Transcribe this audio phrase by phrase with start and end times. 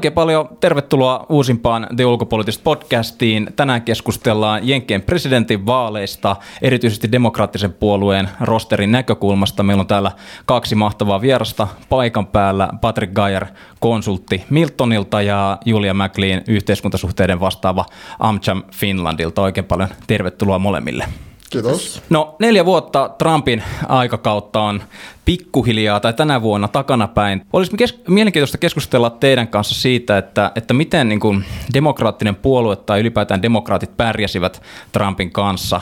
[0.00, 3.48] Oikein paljon tervetuloa uusimpaan The Ulkopoliittista podcastiin.
[3.56, 9.62] Tänään keskustellaan Jenkkien presidentin vaaleista, erityisesti demokraattisen puolueen rosterin näkökulmasta.
[9.62, 10.12] Meillä on täällä
[10.46, 12.68] kaksi mahtavaa vierasta paikan päällä.
[12.80, 13.46] Patrick Geyer,
[13.80, 17.84] konsultti Miltonilta ja Julia McLean, yhteiskuntasuhteiden vastaava
[18.18, 19.42] Amcham Finlandilta.
[19.42, 21.04] Oikein paljon tervetuloa molemmille.
[21.50, 22.02] Kiitos.
[22.10, 24.82] No neljä vuotta Trumpin aikakautta on
[25.24, 27.46] pikkuhiljaa tai tänä vuonna takanapäin.
[27.52, 33.00] Olisi kes- mielenkiintoista keskustella teidän kanssa siitä, että, että miten niin kuin demokraattinen puolue tai
[33.00, 34.62] ylipäätään demokraatit pärjäsivät
[34.92, 35.80] Trumpin kanssa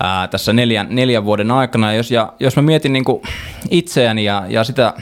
[0.00, 1.92] ää, tässä neljän, neljän vuoden aikana.
[1.92, 3.22] Ja jos, ja, jos mä mietin niin kuin
[3.70, 4.94] itseäni ja, ja sitä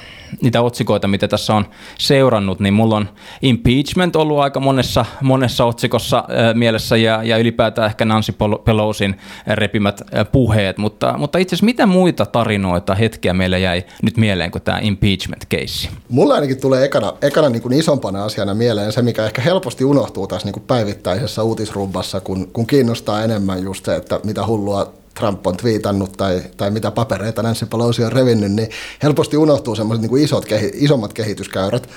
[0.42, 1.66] niitä otsikoita, mitä tässä on
[1.98, 3.08] seurannut, niin mulla on
[3.42, 8.34] impeachment ollut aika monessa, monessa otsikossa mielessä ja, ja ylipäätään ehkä Nancy
[8.64, 14.50] Pelosin repimät puheet, mutta, mutta itse asiassa mitä muita tarinoita, hetkiä meillä jäi nyt mieleen
[14.50, 15.88] kuin tämä impeachment-keissi?
[16.08, 20.26] Mulla ainakin tulee ekana, ekana niin kuin isompana asiana mieleen se, mikä ehkä helposti unohtuu
[20.26, 25.46] tässä niin kuin päivittäisessä uutisrumbassa, kun, kun kiinnostaa enemmän just se, että mitä hullua Trump
[25.46, 28.68] on twiitannut tai, tai mitä papereita Nancy Pelosi on revinnyt, niin
[29.02, 31.88] helposti unohtuu semmoiset niin isot, isommat kehityskäyrät.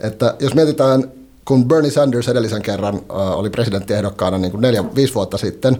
[0.00, 1.12] Että jos mietitään,
[1.44, 5.78] kun Bernie Sanders edellisen kerran äh, oli presidenttiehdokkaana niin kuin neljä, viisi vuotta sitten,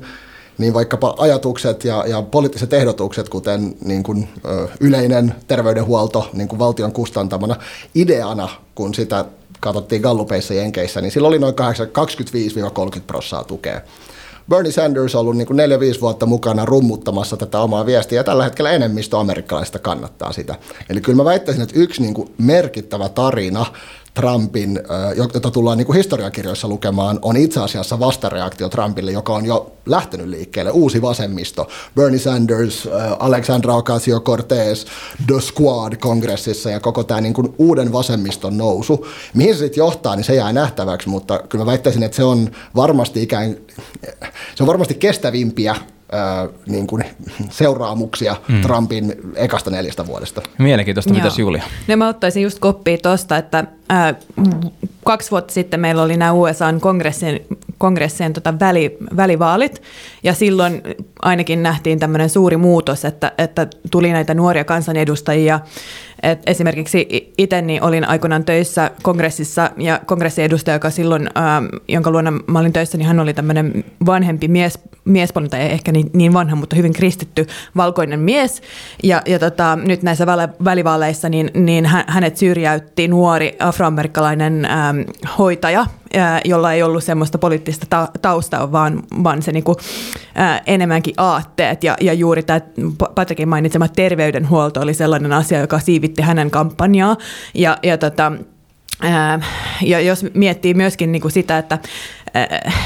[0.58, 6.58] niin vaikkapa ajatukset ja, ja poliittiset ehdotukset, kuten niin kuin, ö, yleinen terveydenhuolto niin kuin
[6.58, 7.56] valtion kustantamana
[7.94, 9.24] ideana, kun sitä
[9.60, 11.54] katsottiin Gallupeissa Jenkeissä, niin sillä oli noin
[12.98, 13.80] 25-30 prosenttia tukea.
[14.48, 15.48] Bernie Sanders on ollut niin
[15.96, 20.54] 4-5 vuotta mukana rummuttamassa tätä omaa viestiä, ja tällä hetkellä enemmistö amerikkalaista kannattaa sitä.
[20.90, 23.66] Eli kyllä mä väittäisin, että yksi niin kuin merkittävä tarina
[24.14, 24.80] Trumpin,
[25.16, 30.28] jota tullaan niin kuin historiakirjoissa lukemaan, on itse asiassa vastareaktio Trumpille, joka on jo lähtenyt
[30.28, 30.70] liikkeelle.
[30.70, 32.88] Uusi vasemmisto, Bernie Sanders,
[33.18, 34.86] Alexandra Ocasio-Cortez,
[35.26, 39.06] The Squad kongressissa ja koko tämä niin kuin uuden vasemmiston nousu.
[39.34, 42.50] Mihin se sitten johtaa, niin se jää nähtäväksi, mutta kyllä mä väittäisin, että se on
[42.76, 43.56] varmasti ikään,
[44.54, 45.76] se on varmasti kestävimpiä
[46.66, 47.04] niin kuin
[47.50, 48.60] seuraamuksia mm.
[48.60, 50.42] Trumpin ekasta neljästä vuodesta.
[50.58, 51.62] Mielenkiintoista, mitä Julia?
[51.88, 54.14] No mä ottaisin just koppia tuosta, että ää,
[55.04, 57.40] kaksi vuotta sitten meillä oli nämä USAn kongressien,
[57.78, 59.82] kongressien tota väli, välivaalit,
[60.22, 60.82] ja silloin
[61.22, 65.60] ainakin nähtiin tämmöinen suuri muutos, että, että tuli näitä nuoria kansanedustajia,
[66.24, 72.30] et esimerkiksi itse niin olin aikoinaan töissä kongressissa ja kongressiedustaja, joka silloin, ähm, jonka luona
[72.30, 76.56] mä olin töissä, niin hän oli tämmöinen vanhempi mies, miespuolinen, tai ehkä niin, niin vanha,
[76.56, 77.46] mutta hyvin kristitty
[77.76, 78.62] valkoinen mies.
[79.02, 80.26] Ja, ja tota, nyt näissä
[80.64, 84.98] välivaaleissa niin, niin hänet syrjäytti nuori afroamerikkalainen ähm,
[85.38, 85.86] hoitaja,
[86.44, 89.76] jolla ei ollut semmoista poliittista taustaa, vaan, vaan se niinku,
[90.34, 91.84] ää, enemmänkin aatteet.
[91.84, 92.60] Ja, ja juuri tämä
[93.14, 97.16] Patrikin mainitsema terveydenhuolto oli sellainen asia, joka siivitti hänen kampanjaa.
[97.54, 98.32] Ja, ja tota,
[99.82, 101.78] ja jos miettii myöskin niin kuin sitä, että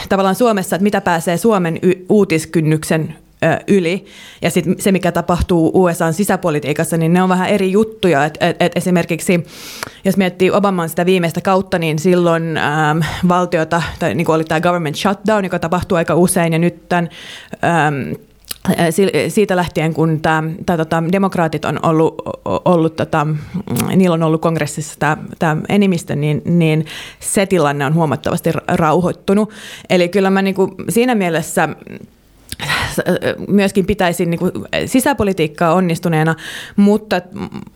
[0.09, 3.15] tavallaan Suomessa, että mitä pääsee Suomen uutiskynnyksen
[3.69, 4.05] yli.
[4.43, 8.25] Ja sitten se, mikä tapahtuu USAn sisäpolitiikassa, niin ne on vähän eri juttuja.
[8.25, 9.47] Et, et, et esimerkiksi,
[10.05, 14.97] jos miettii Obaman sitä viimeistä kautta, niin silloin äm, valtiota, tai niin oli tämä government
[14.97, 17.09] shutdown, joka tapahtuu aika usein, ja nyt tämän
[17.65, 18.15] äm,
[19.29, 23.27] siitä lähtien, kun tämä, tämä tota, demokraatit on ollut, ollut tota,
[23.97, 26.87] niillä on ollut kongressissa tämä, tämä enemmistö, niin, niin
[27.21, 29.51] se tilanne on huomattavasti rauhoittunut.
[29.91, 31.69] Eli kyllä mä niin kuin, siinä mielessä
[33.49, 34.53] myöskin pitäisin niin kuin
[34.87, 36.35] sisäpolitiikkaa onnistuneena,
[36.77, 37.21] mutta,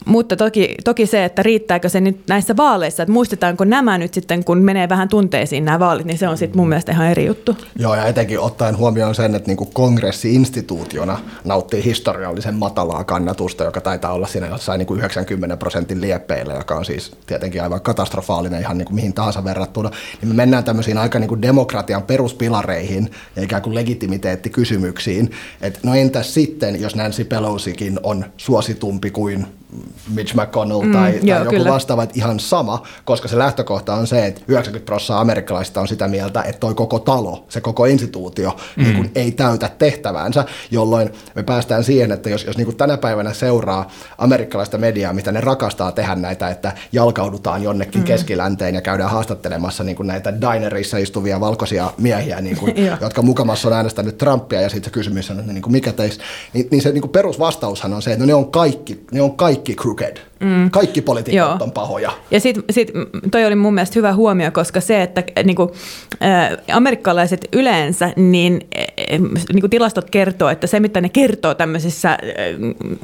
[0.06, 4.44] mutta toki, toki se, että riittääkö se nyt näissä vaaleissa, että muistetaanko nämä nyt sitten,
[4.44, 7.56] kun menee vähän tunteisiin nämä vaalit, niin se on sitten mun mielestä ihan eri juttu.
[7.79, 13.81] Joo, ja etenkin ottaen huomioon sen, että niin kuin kongressi-instituutiona nauttii historiallisen matalaa kannatusta, joka
[13.81, 18.61] taitaa olla siinä jossain niin kuin 90 prosentin lieppeillä, joka on siis tietenkin aivan katastrofaalinen
[18.61, 23.11] ihan niin kuin mihin tahansa verrattuna, niin me mennään tämmöisiin aika niin kuin demokratian peruspilareihin
[23.37, 24.50] ja ikään kuin legitimiteetti
[25.12, 25.31] kysymyksiin.
[25.61, 29.47] Että no entäs sitten, jos Nancy Pelosikin on suositumpi kuin
[30.14, 31.70] Mitch McConnell mm, tai, joo, tai joku kyllä.
[31.70, 36.09] vastaava, että ihan sama, koska se lähtökohta on se, että 90 prosenttia amerikkalaisista on sitä
[36.09, 38.82] mieltä, että toi koko talo, se koko instituutio mm.
[38.82, 43.32] niin kun ei täytä tehtäväänsä, jolloin me päästään siihen, että jos, jos niin tänä päivänä
[43.32, 48.05] seuraa amerikkalaista mediaa, mitä ne rakastaa tehdä näitä, että jalkaudutaan jonnekin mm.
[48.05, 53.75] keskilänteen ja käydään haastattelemassa niin näitä dinerissa istuvia valkoisia miehiä, niin kun, jotka mukamassa on
[53.75, 57.93] äänestänyt Trumpia ja sitten kysymys on, että niin mikä teistä, niin, niin se niin perusvastaushan
[57.93, 60.17] on se, että no ne on kaikki, ne on kaikki crooked.
[60.41, 60.71] Mm.
[60.71, 62.12] Kaikki poliitikot on pahoja.
[62.31, 62.93] Ja sitten sit,
[63.31, 65.73] toi oli mun mielestä hyvä huomio, koska se, että niinku,
[66.23, 69.19] ä, amerikkalaiset yleensä, niin, ä,
[69.53, 72.19] niinku tilastot kertoo, että se mitä ne kertoo tämmöisissä ä,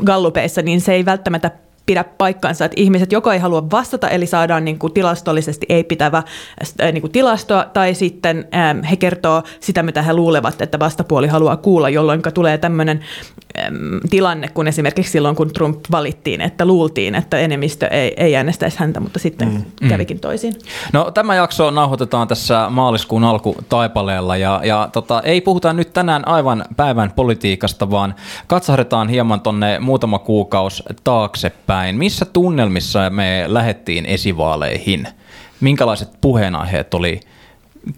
[0.05, 1.51] gallupeissa, niin se ei välttämättä
[1.89, 6.23] pidä paikkansa, että ihmiset joko ei halua vastata, eli saadaan niin kuin tilastollisesti ei-pitävä
[6.93, 8.49] niin kuin tilastoa, tai sitten
[8.91, 13.01] he kertoo sitä, mitä he luulevat, että vastapuoli haluaa kuulla, jolloin tulee tämmöinen
[14.11, 19.01] tilanne, kun esimerkiksi silloin, kun Trump valittiin, että luultiin, että enemmistö ei, ei äänestäisi häntä,
[19.01, 19.89] mutta sitten mm.
[19.89, 20.55] kävikin toisin.
[20.93, 26.65] No tämä jakso nauhoitetaan tässä maaliskuun alkutaipaleella, ja, ja tota, ei puhuta nyt tänään aivan
[26.77, 28.15] päivän politiikasta, vaan
[28.47, 31.97] katsahdetaan hieman tonne muutama kuukausi taaksepäin näin.
[31.97, 35.09] Missä tunnelmissa me lähettiin esivaaleihin?
[35.61, 37.21] Minkälaiset puheenaiheet oli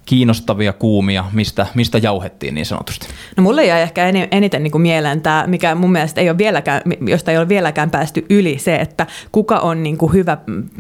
[0.07, 3.07] kiinnostavia, kuumia, mistä, mistä jauhettiin niin sanotusti?
[3.37, 6.83] No mulle jäi ehkä eniten niin kuin mieleen tämä, mikä mun mielestä ei ole vieläkään,
[7.07, 10.39] josta ei ole vieläkään päästy yli, se, että kuka on niin kuin hyvä,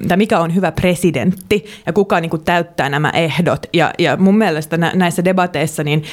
[0.08, 3.66] tai mikä on hyvä presidentti ja kuka niin kuin täyttää nämä ehdot.
[3.72, 6.04] Ja, ja mun mielestä näissä debateissa niin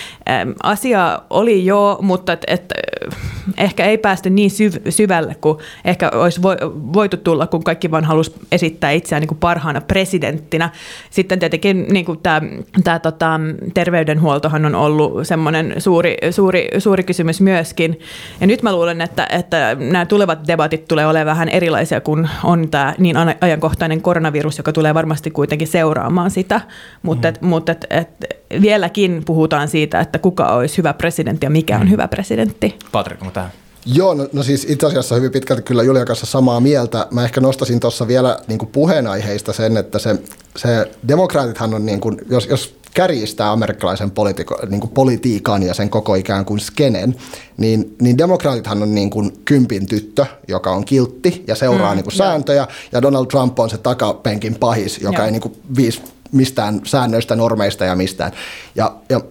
[0.64, 2.74] asia oli jo, mutta et, et,
[3.58, 6.42] ehkä ei päästy niin syv, syvälle kuin ehkä olisi
[6.94, 10.70] voitu tulla, kun kaikki vaan halusi esittää itseään niin kuin parhaana presidenttinä.
[11.10, 12.42] Sitten tietenkin niin kuin tämä
[12.84, 13.40] tämä tota,
[13.74, 18.00] terveydenhuoltohan on ollut semmoinen suuri, suuri, suuri kysymys myöskin.
[18.42, 22.70] Ja nyt mä luulen, että, että nämä tulevat debatit tulee olemaan vähän erilaisia, kun on
[22.70, 26.62] tämä niin ajankohtainen koronavirus, joka tulee varmasti kuitenkin seuraamaan sitä.
[27.02, 27.48] Mutta, mm.
[27.48, 28.10] mutta et, et,
[28.62, 31.90] vieläkin puhutaan siitä, että kuka olisi hyvä presidentti ja mikä on mm.
[31.90, 32.76] hyvä presidentti.
[32.92, 33.50] Patrik, onko tämä?
[33.94, 37.08] Joo, no, no siis itse asiassa hyvin pitkälti kyllä Julia kanssa samaa mieltä.
[37.12, 40.16] Mä ehkä nostasin tuossa vielä niin kuin puheenaiheista sen, että se,
[40.56, 45.90] se demokraatithan on, niin kuin, jos, jos kärjistää amerikkalaisen politiiko, niin kuin politiikan ja sen
[45.90, 47.16] koko ikään kuin skenen,
[47.58, 52.04] niin, niin demokraatithan on niin kuin kympin tyttö, joka on kiltti ja seuraa mm, niin
[52.04, 55.26] kuin sääntöjä, ja Donald Trump on se takapenkin pahis, joka Joo.
[55.26, 56.02] ei niin kuin viisi
[56.32, 58.32] mistään säännöistä, normeista ja mistään.
[58.76, 59.22] Ja, ja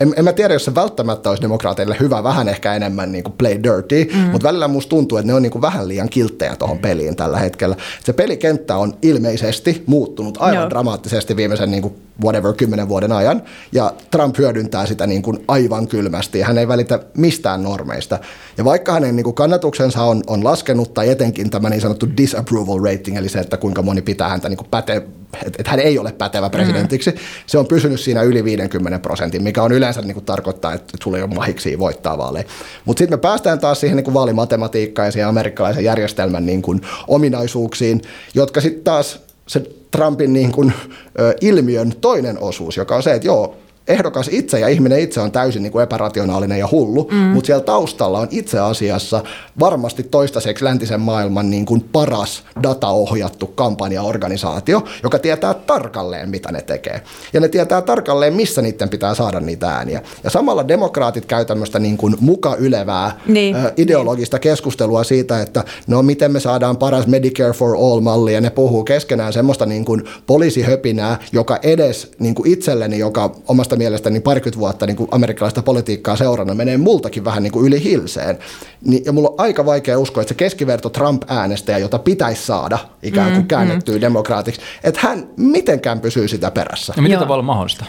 [0.00, 3.34] en, en mä tiedä, jos se välttämättä olisi demokraateille hyvä, vähän ehkä enemmän niin kuin
[3.38, 4.20] play dirty, mm.
[4.20, 7.38] mutta välillä musta tuntuu, että ne on niin kuin vähän liian kilttejä tuohon peliin tällä
[7.38, 7.76] hetkellä.
[8.04, 10.70] Se pelikenttä on ilmeisesti muuttunut aivan Joo.
[10.70, 13.42] dramaattisesti viimeisen niin kuin whatever, kymmenen vuoden ajan,
[13.72, 18.18] ja Trump hyödyntää sitä niin kuin aivan kylmästi, ja hän ei välitä mistään normeista.
[18.58, 22.78] Ja vaikka hänen niin kuin kannatuksensa on, on laskenut, tai etenkin tämä niin sanottu disapproval
[22.78, 25.02] rating, eli se, että kuinka moni pitää häntä niin kuin päte,
[25.34, 27.16] että, että hän ei ole pätevä presidentiksi, mm.
[27.46, 31.16] se on pysynyt siinä yli 50 prosentin, mikä on yleensä niin kuin tarkoittaa, että sulla
[31.16, 32.44] ei ole mahiksi voittaa vaaleja.
[32.84, 36.80] Mutta sitten me päästään taas siihen niin kuin vaalimatematiikkaan ja siihen amerikkalaisen järjestelmän niin kuin
[37.08, 38.02] ominaisuuksiin,
[38.34, 40.72] jotka sitten taas se Trumpin niin kuin,
[41.20, 43.56] ö, ilmiön toinen osuus, joka on se, että joo,
[43.88, 47.16] ehdokas itse ja ihminen itse on täysin niin kuin epärationaalinen ja hullu, mm.
[47.16, 49.22] mutta siellä taustalla on itse asiassa
[49.60, 57.02] varmasti toistaiseksi läntisen maailman niin kuin paras dataohjattu kampanjaorganisaatio, joka tietää tarkalleen, mitä ne tekee.
[57.32, 60.02] Ja ne tietää tarkalleen, missä niiden pitää saada niitä ääniä.
[60.24, 63.56] Ja samalla demokraatit käy tämmöistä niin kuin muka ylevää niin.
[63.76, 68.84] ideologista keskustelua siitä, että no miten me saadaan paras Medicare for All-malli, ja ne puhuu
[68.84, 74.22] keskenään semmoista niin kuin poliisihöpinää, joka edes niin kuin itselleni, joka omasta omasta mielestäni niin
[74.22, 78.38] parikymmentä vuotta niin kuin amerikkalaista politiikkaa seurana menee multakin vähän niin kuin yli hilseen.
[78.84, 83.32] Niin, ja mulla on aika vaikea uskoa, että se keskiverto Trump-äänestäjä, jota pitäisi saada ikään
[83.32, 84.00] kuin mm, käännettyä mm.
[84.00, 86.92] demokraatiksi, että hän mitenkään pysyy sitä perässä.
[86.96, 87.84] Ja miten tavalla mahdollista?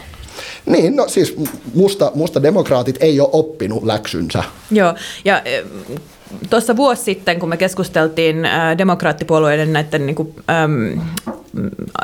[0.66, 1.36] Niin, no siis
[1.74, 4.44] musta, musta demokraatit ei ole oppinut läksynsä.
[4.70, 5.42] Joo, ja
[6.50, 8.36] tuossa vuosi sitten, kun me keskusteltiin
[8.78, 11.00] demokraattipuolueiden näiden niin kuin, äm,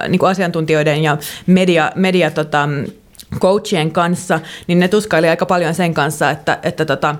[0.08, 2.68] niin kuin asiantuntijoiden ja media, media tota,
[3.40, 7.14] coachien kanssa, niin ne tuskaili aika paljon sen kanssa, että, että tota,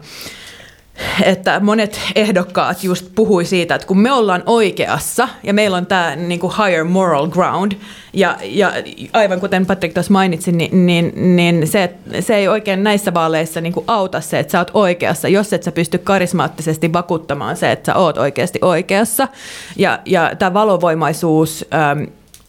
[1.23, 6.17] että monet ehdokkaat just puhui siitä, että kun me ollaan oikeassa ja meillä on tämä
[6.17, 7.73] niin kuin higher moral ground,
[8.13, 8.73] ja, ja
[9.13, 13.73] aivan kuten Patrick tuossa mainitsi, niin, niin, niin se, se ei oikein näissä vaaleissa niin
[13.73, 17.93] kuin auta se, että sä oot oikeassa, jos et sä pysty karismaattisesti vakuuttamaan se, että
[17.93, 19.29] sä oot oikeasti oikeassa.
[19.77, 21.65] Ja, ja tämä valovoimaisuus...
[21.75, 22.03] Ähm,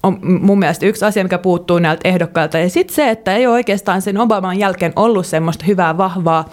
[0.03, 2.57] on mun mielestä yksi asia, mikä puuttuu näiltä ehdokkailta.
[2.57, 6.49] Ja sitten se, että ei ole oikeastaan sen Obaman jälkeen ollut semmoista hyvää, vahvaa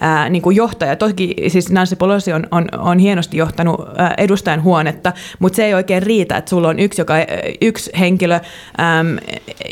[0.00, 0.96] ää, niin kuin johtajaa.
[0.96, 5.74] Toki siis Nancy Pelosi on, on, on hienosti johtanut ää, edustajan huonetta, mutta se ei
[5.74, 7.14] oikein riitä, että sulla on yksi, joka,
[7.62, 9.18] yksi henkilö, äm,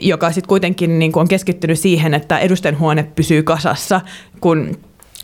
[0.03, 4.01] joka sitten kuitenkin niin kuin on keskittynyt siihen, että edustajan huone pysyy kasassa,
[4.41, 4.77] kun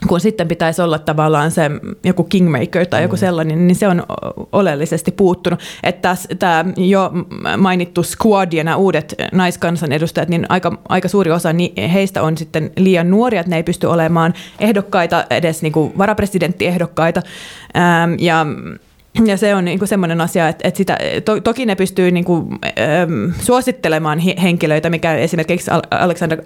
[0.07, 1.71] kun sitten pitäisi olla tavallaan se
[2.05, 3.21] joku kingmaker tai joku mm.
[3.21, 4.03] sellainen, niin se on
[4.53, 5.61] oleellisesti puuttunut.
[5.83, 7.13] Että tämä jo
[7.57, 11.49] mainittu squad ja nämä uudet naiskansanedustajat, niin aika, aika suuri osa
[11.93, 17.23] heistä on sitten liian nuoria, että ne ei pysty olemaan ehdokkaita, edes niin kuin varapresidenttiehdokkaita.
[18.19, 18.47] Ja
[19.27, 22.25] ja se on niin kuin semmoinen asia, että, että sitä, to, toki ne pystyy niin
[22.25, 26.39] kuin, ähm, suosittelemaan hi, henkilöitä, mikä esimerkiksi Alexander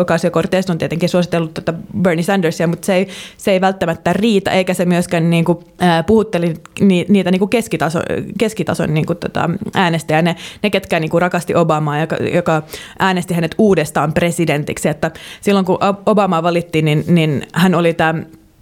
[0.00, 4.74] Ocasio-Cortez on tietenkin suositellut tätä Bernie Sandersia, mutta se ei, se ei välttämättä riitä, eikä
[4.74, 8.00] se myöskään niin kuin, äh, puhutteli ni, niitä niin kuin keskitaso,
[8.38, 12.62] keskitason niin kuin, tota, äänestäjä, ne, ne ketkä niin kuin rakasti Obamaa, joka, joka
[12.98, 15.10] äänesti hänet uudestaan presidentiksi, että
[15.40, 18.14] silloin kun Obama valittiin, niin, niin hän oli tämä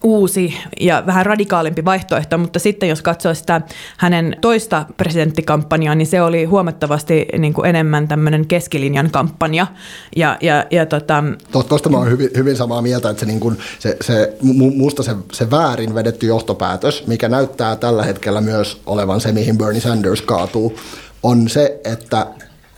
[0.03, 3.61] uusi ja vähän radikaalimpi vaihtoehto, mutta sitten jos katsoo sitä
[3.97, 9.67] hänen toista presidenttikampanjaa, niin se oli huomattavasti niin kuin enemmän tämmöinen keskilinjan kampanja.
[10.17, 11.25] Ja, ja, ja tota...
[11.69, 14.37] Tuosta mä oon hyvin, hyvin samaa mieltä, että se, niin kuin, se, se,
[14.76, 19.81] musta se, se väärin vedetty johtopäätös, mikä näyttää tällä hetkellä myös olevan se, mihin Bernie
[19.81, 20.79] Sanders kaatuu,
[21.23, 22.26] on se, että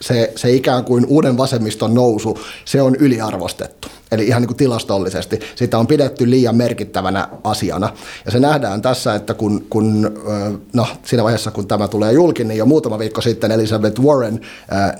[0.01, 3.89] se, se ikään kuin uuden vasemmiston nousu, se on yliarvostettu.
[4.13, 5.41] Eli ihan niin kuin tilastollisesti.
[5.55, 7.93] Sitä on pidetty liian merkittävänä asiana.
[8.25, 10.11] Ja se nähdään tässä, että kun, kun
[10.73, 14.41] no, siinä vaiheessa, kun tämä tulee julki, niin jo muutama viikko sitten Elizabeth Warren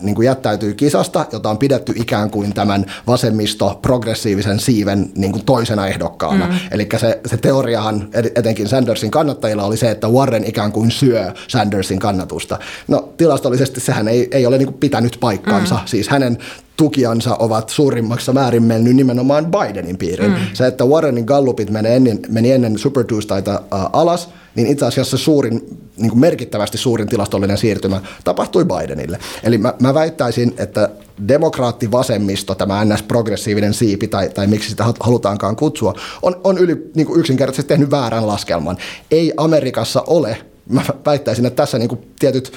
[0.01, 5.87] niin kuin jättäytyy kisasta, jota on pidetty ikään kuin tämän vasemmisto-progressiivisen siiven niin kuin toisena
[5.87, 6.47] ehdokkaana.
[6.47, 6.53] Mm.
[6.71, 11.99] Eli se, se teoriahan etenkin Sandersin kannattajilla oli se, että Warren ikään kuin syö Sandersin
[11.99, 12.59] kannatusta.
[12.89, 15.75] No tilastollisesti sehän ei, ei ole niin kuin pitänyt paikkansa.
[15.75, 15.81] Mm.
[15.87, 16.39] Siis hänen
[16.79, 20.31] tukiansa ovat suurimmassa määrin mennyt nimenomaan Bidenin piiriin.
[20.31, 20.37] Mm.
[20.53, 25.17] Se, että Warrenin gallupit meni ennen, meni ennen Super Tuesdayta äh, alas, niin itse asiassa
[25.17, 29.19] suurin, niin kuin merkittävästi suurin tilastollinen siirtymä tapahtui Bidenille.
[29.43, 30.91] Eli mä, mä väittäisin, että
[31.29, 37.21] demokraattivasemmisto, tämä NS-progressiivinen siipi, tai, tai miksi sitä halutaankaan kutsua, on, on yli, niin kuin
[37.21, 38.77] yksinkertaisesti tehnyt väärän laskelman.
[39.11, 42.53] Ei Amerikassa ole, mä väittäisin, että tässä niin kuin tietyt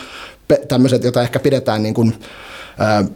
[0.68, 2.16] tämmöiset, joita ehkä pidetään niin kuin,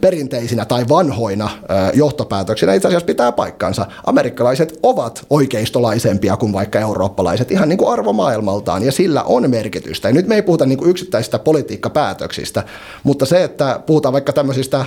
[0.00, 1.50] perinteisinä tai vanhoina
[1.94, 3.86] johtopäätöksinä itse asiassa pitää paikkansa.
[4.06, 10.08] Amerikkalaiset ovat oikeistolaisempia kuin vaikka eurooppalaiset ihan niin kuin arvomaailmaltaan ja sillä on merkitystä.
[10.08, 12.64] Ja nyt me ei puhuta niin kuin yksittäisistä politiikkapäätöksistä,
[13.02, 14.84] mutta se, että puhutaan vaikka tämmöisistä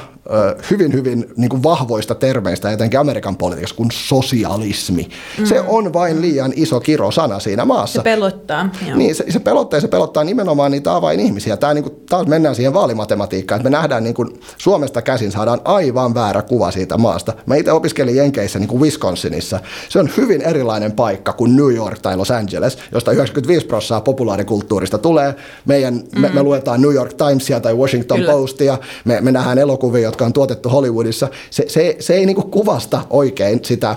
[0.72, 5.10] hyvin, hyvin niin kuin vahvoista termeistä, etenkin Amerikan politiikassa, kuin sosialismi.
[5.38, 5.46] Mm.
[5.46, 8.00] Se on vain liian iso kirosana siinä maassa.
[8.00, 8.70] Se pelottaa.
[8.88, 8.98] Joo.
[8.98, 11.58] Niin, se, se pelottaa ja se pelottaa nimenomaan niitä avainihmisiä.
[11.58, 15.62] Tämä niin kuin, taas mennään siihen vaalimatematiikkaan, että me nähdään niin kuin Suomesta käsin saadaan
[15.66, 17.34] aivan väärä kuva siitä maasta.
[17.46, 19.60] Mä itse opiskelin Jenkeissä niin kuin Wisconsinissa.
[19.90, 24.98] Se on hyvin erilainen paikka kuin New York tai Los Angeles, josta 95 prosenttia populaarikulttuurista
[24.98, 25.36] tulee.
[25.66, 26.22] Meidän, mm.
[26.22, 28.32] me, me luetaan New York Timesia tai Washington Kyllä.
[28.32, 31.28] Postia, me, me nähdään elokuvia, jotka on tuotettu Hollywoodissa.
[31.50, 33.96] Se, se, se ei niin kuin kuvasta oikein sitä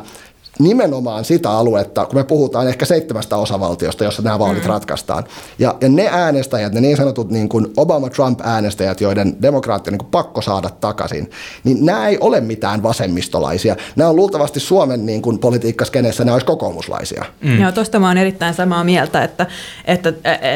[0.58, 4.68] nimenomaan sitä aluetta, kun me puhutaan ehkä seitsemästä osavaltiosta, jossa nämä vaalit mm.
[4.68, 5.24] ratkaistaan.
[5.58, 10.10] Ja, ja ne äänestäjät, ne niin sanotut niin kuin Obama-Trump-äänestäjät, joiden demokraatti on niin kuin
[10.10, 11.30] pakko saada takaisin,
[11.64, 13.76] niin nämä ei ole mitään vasemmistolaisia.
[13.96, 17.24] Nämä on luultavasti Suomen niin kuin politiikkaskenessä, nämä olisi kokoomuslaisia.
[17.40, 17.60] Mm.
[17.60, 19.46] Joo, tuosta mä oon erittäin samaa mieltä, että,
[19.84, 20.12] että,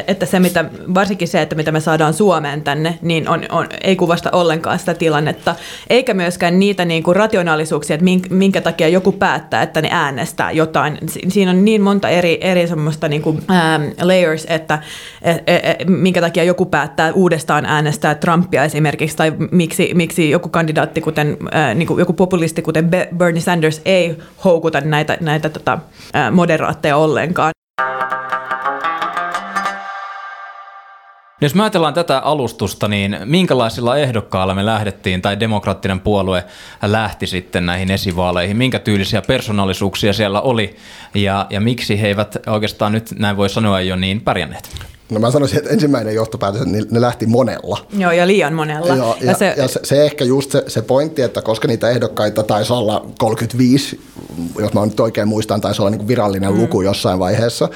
[0.06, 3.96] että se mitä, varsinkin se, että mitä me saadaan Suomeen tänne, niin on, on, ei
[3.96, 5.54] kuvasta ollenkaan sitä tilannetta,
[5.90, 10.98] eikä myöskään niitä niin kuin rationaalisuuksia, että minkä takia joku päättää, että ne äänestää jotain.
[11.28, 14.78] Siinä on niin monta eri, eri semmoista niin kuin, ähm, layers, että
[15.22, 20.48] et, et, et, minkä takia joku päättää uudestaan äänestää Trumpia esimerkiksi, tai miksi, miksi joku
[20.48, 25.78] kandidaatti, kuten äh, niin kuin joku populisti, kuten Bernie Sanders, ei houkuta näitä, näitä tota,
[26.16, 27.52] äh, moderaatteja ollenkaan.
[31.40, 36.44] Jos me ajatellaan tätä alustusta, niin minkälaisilla ehdokkailla me lähdettiin tai demokraattinen puolue
[36.82, 38.56] lähti sitten näihin esivaaleihin?
[38.56, 40.76] Minkä tyylisiä persoonallisuuksia siellä oli
[41.14, 44.70] ja, ja miksi he eivät oikeastaan nyt, näin voi sanoa, jo niin pärjänneet?
[45.10, 47.86] No mä sanoisin, että ensimmäinen johtopäätös, että ne lähti monella.
[47.98, 48.94] Joo, ja liian monella.
[48.94, 51.90] Joo, ja, ja, se, ja se, se ehkä just se, se pointti, että koska niitä
[51.90, 54.00] ehdokkaita taisi olla 35,
[54.58, 56.60] jos mä nyt oikein muistan, taisi olla niin kuin virallinen mm.
[56.60, 57.68] luku jossain vaiheessa,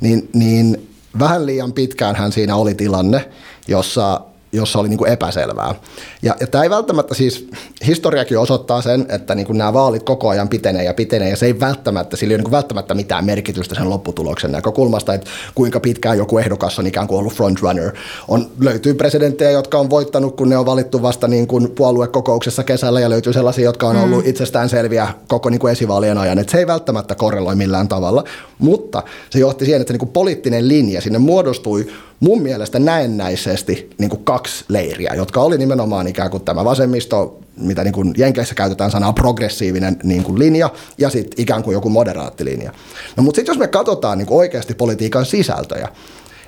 [0.00, 0.87] niin, niin
[1.18, 3.28] vähän liian pitkään hän siinä oli tilanne,
[3.68, 4.20] jossa
[4.52, 5.74] jossa oli niin kuin epäselvää.
[6.22, 7.48] Ja, ja tämä ei välttämättä siis,
[7.86, 11.46] historiakin osoittaa sen, että niin kuin nämä vaalit koko ajan pitenee ja pitenee, ja se
[11.46, 15.80] ei välttämättä, sillä ei ole niin kuin välttämättä mitään merkitystä sen lopputuloksen näkökulmasta, että kuinka
[15.80, 17.92] pitkään joku ehdokas on ikään kuin ollut frontrunner.
[18.28, 23.00] On, löytyy presidenttejä, jotka on voittanut, kun ne on valittu vasta niin kuin puoluekokouksessa kesällä,
[23.00, 24.30] ja löytyy sellaisia, jotka on ollut mm.
[24.30, 26.38] itsestään selviä koko niin kuin esivaalien ajan.
[26.38, 28.24] Että se ei välttämättä korreloi millään tavalla,
[28.58, 31.86] mutta se johti siihen, että niin kuin poliittinen linja sinne muodostui
[32.20, 37.84] mun mielestä näennäisesti niin kuin kaksi leiriä, jotka oli nimenomaan ikään kuin tämä vasemmisto, mitä
[37.84, 42.72] niin kuin Jenkeissä käytetään sanaa progressiivinen niin kuin linja, ja sitten ikään kuin joku moderaattilinja.
[43.16, 45.88] No mutta sitten jos me katsotaan niin kuin oikeasti politiikan sisältöjä,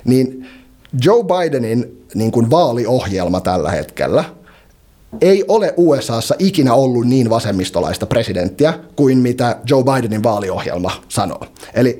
[0.05, 0.47] niin
[1.03, 4.23] Joe Bidenin niin kuin vaaliohjelma tällä hetkellä
[5.21, 11.45] ei ole USAssa ikinä ollut niin vasemmistolaista presidenttiä kuin mitä Joe Bidenin vaaliohjelma sanoo.
[11.73, 11.99] Eli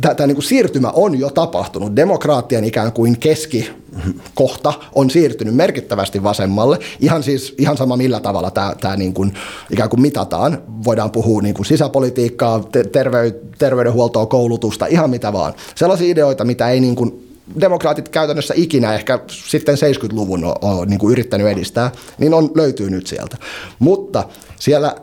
[0.00, 1.96] tämä niin siirtymä on jo tapahtunut.
[1.96, 6.78] Demokraattien ikään kuin keskikohta on siirtynyt merkittävästi vasemmalle.
[7.00, 9.34] Ihan siis ihan sama millä tavalla tämä, niin kuin,
[9.70, 10.62] ikään kuin mitataan.
[10.84, 15.54] Voidaan puhua niin kuin sisäpolitiikkaa, terve, terveydenhuoltoa, koulutusta, ihan mitä vaan.
[15.74, 17.23] Sellaisia ideoita, mitä ei niin kuin
[17.60, 22.90] demokraatit käytännössä ikinä ehkä sitten 70-luvun on, on niin kuin yrittänyt edistää, niin on, löytyy
[22.90, 23.36] nyt sieltä.
[23.78, 24.24] Mutta
[24.60, 24.96] siellä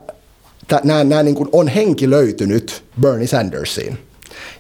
[0.83, 3.97] nämä, nämä niin kuin on henki löytynyt Bernie Sandersiin.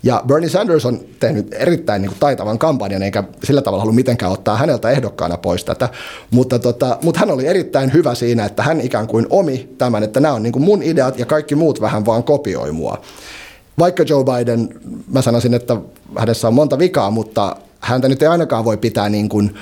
[0.03, 4.31] Ja Bernie Sanders on tehnyt erittäin niin kuin taitavan kampanjan, eikä sillä tavalla halua mitenkään
[4.31, 5.89] ottaa häneltä ehdokkaana pois tätä,
[6.31, 10.19] mutta, tota, mutta hän oli erittäin hyvä siinä, että hän ikään kuin omi tämän, että
[10.19, 13.01] nämä on niin kuin mun ideat ja kaikki muut vähän vaan kopioi mua.
[13.79, 14.69] Vaikka Joe Biden,
[15.07, 15.77] mä sanoisin, että
[16.17, 19.55] hänessä on monta vikaa, mutta häntä nyt ei ainakaan voi pitää niin kuin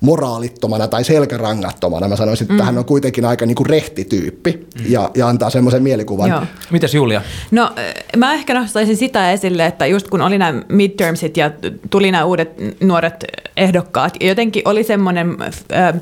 [0.00, 2.08] moraalittomana tai selkärangattomana.
[2.08, 2.66] Mä sanoisin, että mm.
[2.66, 4.84] hän on kuitenkin aika niin kuin rehtityyppi mm.
[4.88, 6.30] ja, ja antaa semmoisen mielikuvan.
[6.30, 6.42] Joo.
[6.70, 7.22] Mitäs Julia?
[7.50, 7.70] No
[8.16, 11.50] mä ehkä nostaisin sitä esille, että just kun oli nämä midtermsit ja
[11.90, 12.50] tuli nämä uudet
[12.80, 13.24] nuoret
[13.56, 15.36] ehdokkaat, jotenkin oli semmoinen
[15.72, 15.94] äh,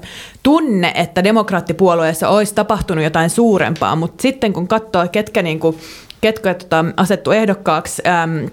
[0.43, 5.79] tunne, että demokraattipuolueessa olisi tapahtunut jotain suurempaa, mutta sitten kun katsoo, ketkä, niin kuin,
[6.21, 8.47] ketkä tota, asettu ehdokkaaksi, ähm,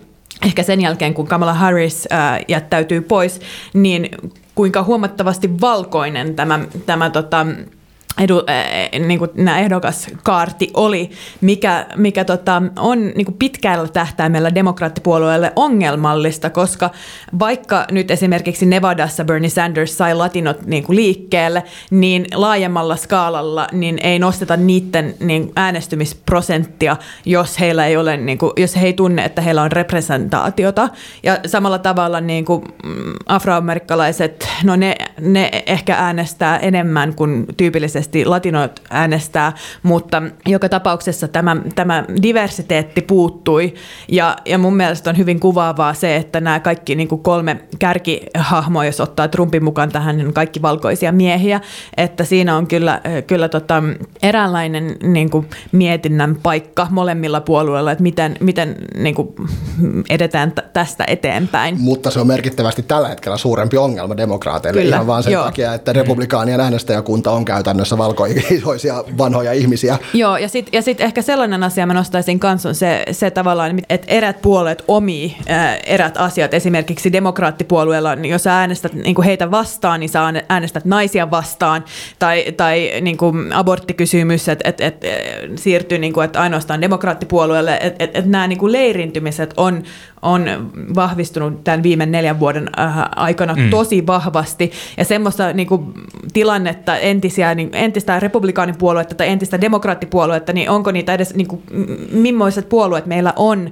[0.45, 3.41] ehkä sen jälkeen, kun Kamala Harris ää, jättäytyy pois,
[3.73, 4.09] niin
[4.55, 7.45] kuinka huomattavasti valkoinen tämä, tämä tota,
[8.19, 11.09] edu, äh, niin kuin nämä ehdokaskaarti oli,
[11.41, 16.89] mikä, mikä tota, on niin kuin pitkällä tähtäimellä demokraattipuolueelle ongelmallista, koska
[17.39, 23.97] vaikka nyt esimerkiksi Nevadassa Bernie Sanders sai latinot niin kuin liikkeelle, niin laajemmalla skaalalla niin
[24.03, 29.25] ei nosteta niiden niin äänestymisprosenttia, jos heillä ei ole, niin kuin, jos he ei tunne,
[29.25, 30.89] että heillä on representaatiota.
[31.23, 38.08] Ja samalla tavalla niin kuin mm, afroamerikkalaiset, no ne, ne ehkä äänestää enemmän kuin tyypillisesti
[38.09, 43.73] ilmeisesti latinoit äänestää, mutta joka tapauksessa tämä, tämä diversiteetti puuttui
[44.07, 48.85] ja, ja mun mielestä on hyvin kuvaavaa se, että nämä kaikki niin kuin kolme kärkihahmoa,
[48.85, 51.61] jos ottaa Trumpin mukaan tähän, niin kaikki valkoisia miehiä,
[51.97, 53.83] että siinä on kyllä, kyllä tota,
[54.23, 59.35] eräänlainen niin kuin mietinnän paikka molemmilla puolueilla, että miten, miten niin kuin
[60.09, 61.75] edetään t- tästä eteenpäin.
[61.79, 65.43] Mutta se on merkittävästi tällä hetkellä suurempi ongelma demokraateille kyllä, ihan vaan sen joo.
[65.43, 69.97] takia, että republikaanien äänestäjäkunta on käytännössä valkoihoisia vanhoja ihmisiä.
[70.13, 73.79] Joo, ja sitten ja sit ehkä sellainen asia mä nostaisin kanssa on se, se tavallaan,
[73.89, 76.53] että erät puolueet omii äh, erät asiat.
[76.53, 81.85] Esimerkiksi demokraattipuolueella, niin jos sä äänestät niin kuin heitä vastaan, niin sä äänestät naisia vastaan.
[82.19, 85.05] Tai, tai niin kuin aborttikysymys, että et, et,
[85.55, 87.77] siirtyy niin kuin, että ainoastaan demokraattipuolueelle.
[87.81, 89.83] Että et, et nämä niin kuin leirintymiset on,
[90.21, 90.45] on
[90.95, 93.69] vahvistunut tämän viime neljän vuoden äh, aikana mm.
[93.69, 94.71] tosi vahvasti.
[94.97, 95.93] Ja semmoista niin kuin,
[96.33, 101.63] tilannetta, entisiä, niin, entistä republikaanipuoluetta tai entistä demokraattipuoluetta, niin onko niitä edes, niin kuin,
[102.11, 103.71] millaiset puolueet meillä on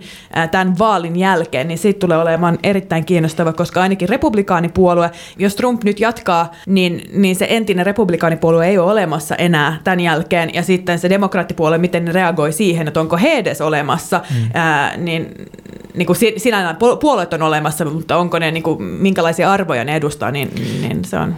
[0.52, 6.00] tämän vaalin jälkeen, niin siitä tulee olemaan erittäin kiinnostava, koska ainakin republikaanipuolue, jos Trump nyt
[6.00, 11.10] jatkaa, niin, niin se entinen republikaanipuolue ei ole olemassa enää tämän jälkeen, ja sitten se
[11.10, 14.50] demokraattipuolue, miten ne reagoi siihen, että onko he edes olemassa, mm.
[14.54, 15.34] ää, niin,
[15.93, 20.32] niin kuin sinällään puolueet on olemassa, mutta onko ne, niin kuin, minkälaisia arvoja ne edustaa,
[20.32, 20.50] niin,
[20.82, 21.36] niin se on.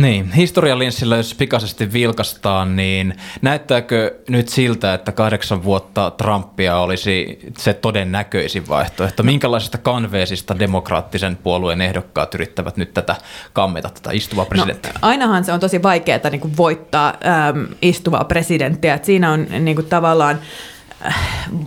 [0.00, 7.74] Niin, historialinssillä jos pikaisesti vilkastaan, niin näyttääkö nyt siltä, että kahdeksan vuotta Trumpia olisi se
[7.74, 9.22] todennäköisin vaihtoehto?
[9.22, 13.16] Minkälaisesta kanveesista demokraattisen puolueen ehdokkaat yrittävät nyt tätä
[13.52, 14.92] kammeta, tätä istuvaa no, presidenttiä?
[14.92, 17.14] No, ainahan se on tosi vaikeaa niin kuin voittaa
[17.48, 18.94] äm, istuvaa presidenttiä.
[18.94, 20.38] Et siinä on niin kuin, tavallaan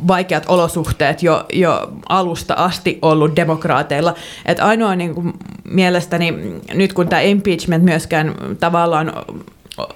[0.08, 4.16] vaikeat olosuhteet jo, jo alusta asti ollut demokraateilla.
[4.46, 6.34] Et ainoa niin kuin, mielestäni,
[6.74, 9.14] nyt kun tämä impeachment myöskään tavallaan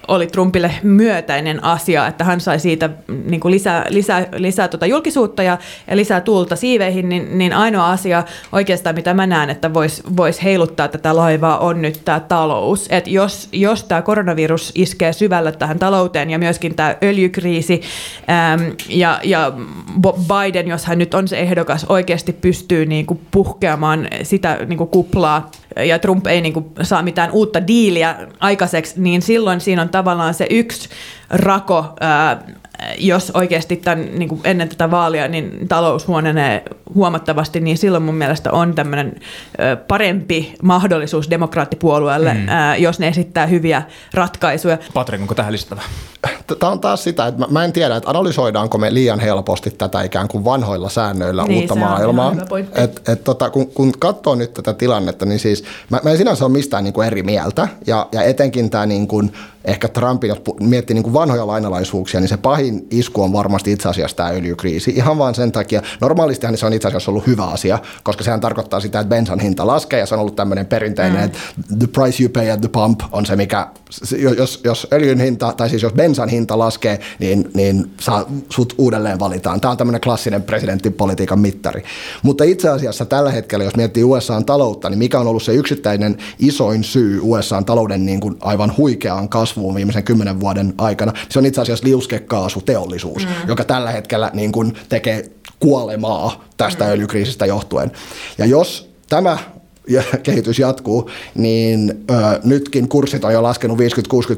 [0.08, 2.90] oli Trumpille myötäinen asia, että hän sai siitä
[3.24, 5.58] niin kuin lisää, lisää, lisää tuota julkisuutta ja,
[5.90, 10.42] ja lisää tuulta siiveihin, niin, niin ainoa asia oikeastaan, mitä mä näen, että voisi vois
[10.42, 12.86] heiluttaa tätä laivaa, on nyt tämä talous.
[12.90, 17.82] Et jos, jos tämä koronavirus iskee syvällä tähän talouteen ja myöskin tämä öljykriisi
[18.54, 19.52] äm, ja, ja
[20.02, 24.90] Biden, jos hän nyt on se ehdokas, oikeasti pystyy niin kuin puhkeamaan sitä niin kuin
[24.90, 29.88] kuplaa ja Trump ei niin kuin saa mitään uutta diiliä aikaiseksi, niin silloin siinä on
[29.88, 30.88] tavallaan se yksi
[31.30, 32.42] rako, ää,
[32.98, 36.62] jos oikeasti tämän, niin kuin ennen tätä vaalia niin talous huonenee
[36.94, 39.20] huomattavasti, niin silloin mun mielestä on tämmöinen
[39.88, 42.48] parempi mahdollisuus demokraattipuolueelle, mm.
[42.48, 43.82] ää, jos ne esittää hyviä
[44.14, 44.78] ratkaisuja.
[44.94, 45.82] Patrik, onko tähän lisättävä?
[46.58, 50.28] tämä on taas sitä, että mä, en tiedä, että analysoidaanko me liian helposti tätä ikään
[50.28, 52.34] kuin vanhoilla säännöillä Niin, uutta maailmaa.
[52.74, 56.44] Et, et tota, kun, kun katsoo nyt tätä tilannetta, niin siis mä, mä en sinänsä
[56.44, 59.32] ole mistään niin kuin eri mieltä, ja, ja etenkin tämä niin kuin,
[59.66, 63.88] ehkä Trumpin, jos miettii niin kuin vanhoja lainalaisuuksia, niin se pahin isku on varmasti itse
[63.88, 64.90] asiassa tämä öljykriisi.
[64.90, 68.80] Ihan vaan sen takia, normaalistihan se on itse asiassa ollut hyvä asia, koska sehän tarkoittaa
[68.80, 71.24] sitä, että bensan hinta laskee, ja se on ollut tämmöinen perinteinen, mm.
[71.24, 71.38] että
[71.78, 73.68] the price you pay at the pump on se, mikä,
[74.36, 79.20] jos, jos öljyn hinta, tai siis jos bensan hinta laskee, niin, niin saa, sut uudelleen
[79.20, 79.60] valitaan.
[79.60, 81.82] Tämä on tämmöinen klassinen presidenttipolitiikan mittari.
[82.22, 86.18] Mutta itse asiassa tällä hetkellä, jos miettii USAn taloutta, niin mikä on ollut se yksittäinen
[86.38, 91.46] isoin syy USAn talouden niin kuin aivan huikeaan kasvuun viimeisen kymmenen vuoden aikana, se on
[91.46, 93.48] itse asiassa liuskekaasuteollisuus, mm.
[93.48, 96.90] joka tällä hetkellä niin kuin tekee kuolemaa tästä mm.
[96.90, 97.92] öljykriisistä johtuen.
[98.38, 99.38] Ja jos tämä
[99.88, 102.14] ja kehitys jatkuu, niin ö,
[102.44, 103.82] nytkin kurssit on jo laskenut 50-60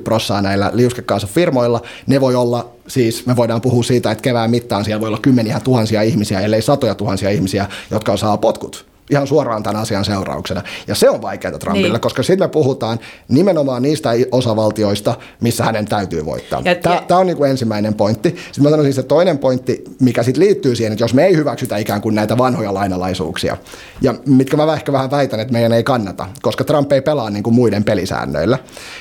[0.04, 1.82] prossaa näillä liuskekaasufirmoilla.
[2.06, 5.60] Ne voi olla, siis me voidaan puhua siitä, että kevään mittaan siellä voi olla kymmeniä
[5.60, 10.62] tuhansia ihmisiä, ellei satoja tuhansia ihmisiä, jotka saa potkut ihan suoraan tämän asian seurauksena.
[10.86, 12.00] Ja se on vaikeaa Trumpille, niin.
[12.00, 16.62] koska sitten me puhutaan nimenomaan niistä osavaltioista, missä hänen täytyy voittaa.
[17.08, 18.28] Tämä on niin kuin ensimmäinen pointti.
[18.28, 21.76] Sitten mä sanoisin, että toinen pointti, mikä sitten liittyy siihen, että jos me ei hyväksytä
[21.76, 23.56] ikään kuin näitä vanhoja lainalaisuuksia,
[24.00, 27.42] ja mitkä mä ehkä vähän väitän, että meidän ei kannata, koska Trump ei pelaa niin
[27.42, 28.58] kuin muiden pelisäännöillä,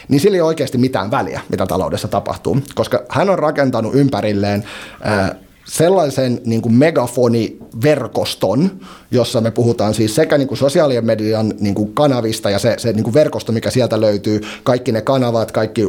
[0.07, 4.63] niin sillä ei ole oikeasti mitään väliä, mitä taloudessa tapahtuu, koska hän on rakentanut ympärilleen
[5.01, 8.71] ää, sellaisen niin kuin megafoniverkoston,
[9.11, 12.93] jossa me puhutaan siis sekä niin kuin sosiaalisen median niin kuin kanavista ja se, se
[12.93, 15.81] niin kuin verkosto, mikä sieltä löytyy, kaikki ne kanavat, kaikki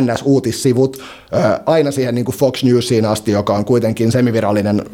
[0.00, 1.02] NS-uutissivut,
[1.66, 4.84] aina siihen niin kuin Fox Newsiin asti, joka on kuitenkin semivirallinen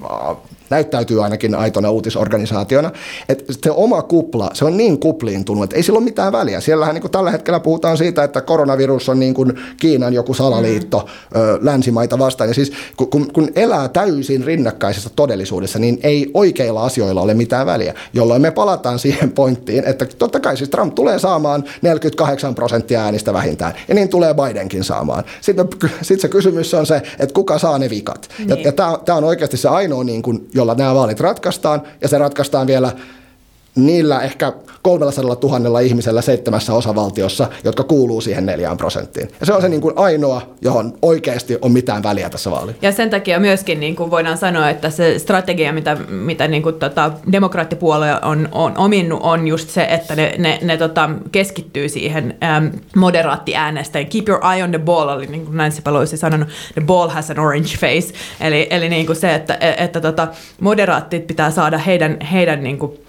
[0.70, 2.90] näyttäytyy ainakin aitona uutisorganisaationa,
[3.28, 6.60] että se oma kupla, se on niin kupliintunut, että ei sillä ole mitään väliä.
[6.60, 10.98] Siellähän niin kuin tällä hetkellä puhutaan siitä, että koronavirus on niin kuin Kiinan joku salaliitto
[11.34, 11.40] mm.
[11.40, 12.50] ö, länsimaita vastaan.
[12.50, 17.94] Ja siis kun, kun elää täysin rinnakkaisessa todellisuudessa, niin ei oikeilla asioilla ole mitään väliä,
[18.12, 23.32] jolloin me palataan siihen pointtiin, että totta kai siis Trump tulee saamaan 48 prosenttia äänistä
[23.32, 25.24] vähintään, ja niin tulee Bidenkin saamaan.
[25.40, 25.68] Sitten,
[26.02, 28.28] sitten se kysymys on se, että kuka saa ne vikat.
[28.38, 28.48] Niin.
[28.48, 28.72] Ja, ja
[29.04, 32.92] tämä on oikeasti se ainoa niin kuin jolla nämä vaalit ratkaistaan, ja se ratkaistaan vielä
[33.86, 39.28] niillä ehkä 300 000 ihmisellä seitsemässä osavaltiossa, jotka kuuluu siihen neljään prosenttiin.
[39.40, 42.86] Ja se on se niin kuin ainoa, johon oikeasti on mitään väliä tässä vaalissa.
[42.86, 46.74] Ja sen takia myöskin niin kuin voidaan sanoa, että se strategia, mitä, mitä niin kuin
[46.74, 52.36] tota, demokraattipuolue on, on ominnut, on just se, että ne, ne, ne tota, keskittyy siihen
[52.56, 54.10] äm, moderaattiäänestäjien.
[54.10, 57.30] Keep your eye on the ball, oli niin kuin Nancy Pelosi sanonut, the ball has
[57.30, 58.14] an orange face.
[58.40, 60.28] Eli, eli niin kuin se, että, että, että tota,
[60.60, 63.07] moderaattit pitää saada heidän, heidän niin kuin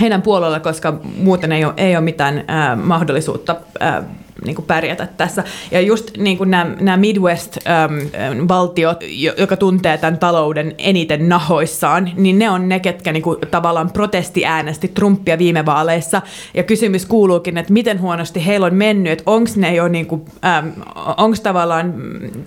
[0.00, 4.02] heidän puolella, koska muuten ei ole, ei ole mitään ää, mahdollisuutta ää,
[4.44, 5.44] niin kuin pärjätä tässä.
[5.70, 9.04] Ja just niin kuin nämä, nämä Midwest-valtiot,
[9.38, 14.88] jotka tuntee tämän talouden eniten nahoissaan, niin ne on ne, ketkä niin kuin tavallaan protestiäänesti
[14.88, 16.22] Trumpia viime vaaleissa.
[16.54, 20.22] Ja kysymys kuuluukin, että miten huonosti heillä on mennyt, että onko ne jo niin kuin,
[20.44, 20.68] ähm,
[21.16, 21.94] onko tavallaan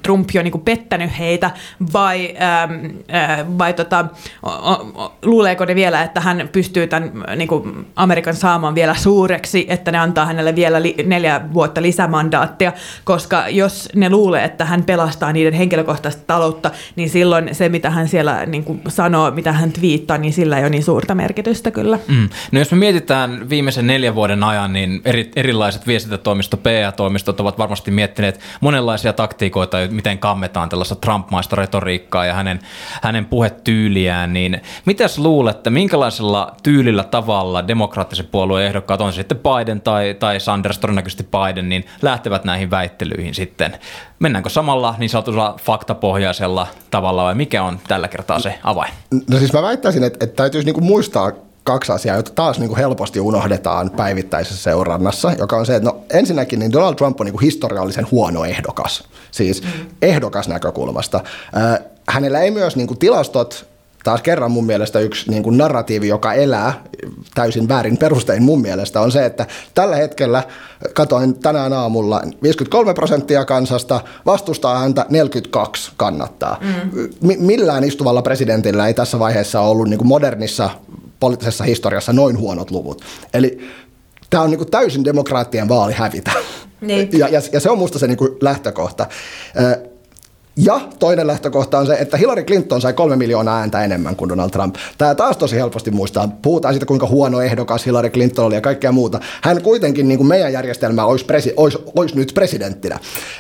[0.04, 1.52] Trump jo niin kuin pettänyt heitä
[1.94, 4.06] vai, ähm, äh, vai tota,
[4.44, 9.66] o, o, luuleeko ne vielä, että hän pystyy tämän niin kuin Amerikan saamaan vielä suureksi,
[9.70, 14.84] että ne antaa hänelle vielä li, neljä vuotta lisämandaattia, koska jos ne luulee, että hän
[14.84, 19.72] pelastaa niiden henkilökohtaista taloutta, niin silloin se, mitä hän siellä niin kuin sanoo, mitä hän
[19.72, 22.00] twiittaa, niin sillä ei ole niin suurta merkitystä kyllä.
[22.08, 22.30] Mm.
[22.52, 27.92] No jos me mietitään viimeisen neljän vuoden ajan, niin eri, erilaiset viestintätoimisto, PA-toimistot ovat varmasti
[27.92, 32.60] miettineet monenlaisia taktiikoita, miten kammetaan tällaista Trump-maista retoriikkaa ja hänen,
[33.02, 40.16] hänen puhetyyliään, niin mitäs luulette, minkälaisella tyylillä tavalla demokraattisen puolueen ehdokkaat, on sitten Biden tai,
[40.20, 43.78] tai Sanders, todennäköisesti Biden, niin lähtevät näihin väittelyihin sitten.
[44.20, 48.94] Mennäänkö samalla niin sanotulla faktapohjaisella tavalla vai mikä on tällä kertaa se avain?
[49.30, 51.32] No siis mä väittäisin, että, että täytyisi niinku muistaa
[51.64, 56.04] kaksi asiaa, joita taas niin kuin helposti unohdetaan päivittäisessä seurannassa, joka on se, että no
[56.10, 59.64] ensinnäkin niin Donald Trump on niin kuin historiallisen huono ehdokas, siis
[60.02, 61.24] ehdokas näkökulmasta.
[61.58, 61.80] Äh,
[62.10, 63.71] hänellä ei myös niin kuin tilastot
[64.04, 66.84] taas kerran mun mielestä yksi niin kuin narratiivi, joka elää
[67.36, 70.44] täysin väärin perustein mun mielestä, on se, että tällä hetkellä,
[70.94, 76.60] katoin tänään aamulla, 53 prosenttia kansasta vastustaa häntä, 42 kannattaa.
[76.62, 77.10] Mm.
[77.40, 80.70] millään istuvalla presidentillä ei tässä vaiheessa ollut niin kuin modernissa
[81.20, 83.02] poliittisessa historiassa noin huonot luvut.
[83.34, 83.68] Eli
[84.30, 86.32] tämä on niin kuin täysin demokraattien vaali hävitä.
[86.82, 87.10] Niin.
[87.12, 89.06] Ja, ja, ja se on musta se niin kuin lähtökohta.
[90.66, 94.50] Ja toinen lähtökohta on se, että Hillary Clinton sai kolme miljoonaa ääntä enemmän kuin Donald
[94.50, 94.76] Trump.
[94.98, 96.38] Tämä taas tosi helposti muistaa.
[96.42, 99.20] Puhutaan siitä, kuinka huono ehdokas Hillary Clinton oli ja kaikkea muuta.
[99.42, 103.00] Hän kuitenkin, niin kuin meidän järjestelmä, olisi, presi, olisi, olisi nyt presidenttinä.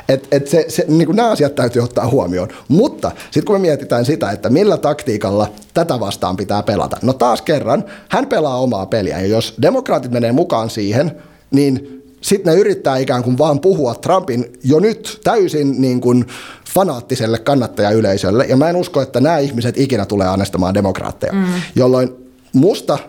[0.09, 2.49] Et, et se, se, niin kuin nämä asiat täytyy ottaa huomioon.
[2.67, 6.97] Mutta sitten kun me mietitään sitä, että millä taktiikalla tätä vastaan pitää pelata.
[7.01, 9.19] No taas kerran, hän pelaa omaa peliä.
[9.19, 11.11] Ja jos demokraatit menee mukaan siihen,
[11.51, 16.25] niin sitten ne yrittää ikään kuin vaan puhua Trumpin jo nyt täysin niin kuin
[16.73, 21.45] fanaattiselle kannattajayleisölle, ja mä en usko, että nämä ihmiset ikinä tulee äänestämään demokraatteja, mm.
[21.75, 22.09] jolloin
[22.53, 22.99] musta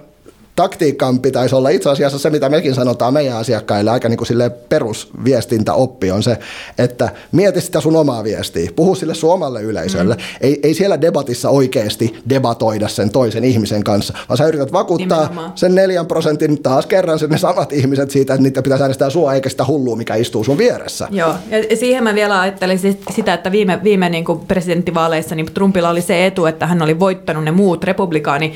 [0.57, 4.51] taktiikan pitäisi olla itse asiassa se, mitä mekin sanotaan meidän asiakkaille, aika niin kuin sille
[4.51, 6.39] perusviestintäoppi on se,
[6.79, 10.15] että mieti sitä sun omaa viestiä, puhu sille suomalle yleisölle.
[10.15, 10.21] Mm.
[10.41, 15.53] Ei, ei siellä debatissa oikeasti debatoida sen toisen ihmisen kanssa, vaan sä yrität vakuuttaa Nimenomaan.
[15.55, 19.35] sen neljän prosentin taas kerran sen ne samat ihmiset siitä, että niitä pitäisi äänestää sua
[19.35, 21.09] eikä sitä hullua, mikä istuu sun vieressä.
[21.11, 21.35] Joo,
[21.71, 22.79] ja siihen mä vielä ajattelin
[23.11, 26.99] sitä, että viime, viime niin kuin presidenttivaaleissa niin Trumpilla oli se etu, että hän oli
[26.99, 28.53] voittanut ne muut republikaani